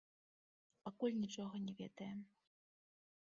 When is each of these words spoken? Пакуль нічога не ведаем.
Пакуль 0.87 1.19
нічога 1.25 1.55
не 1.67 1.73
ведаем. 1.83 2.19